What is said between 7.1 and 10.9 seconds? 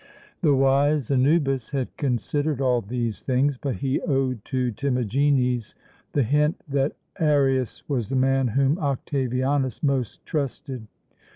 Arius was the man whom Octavianus most trusted.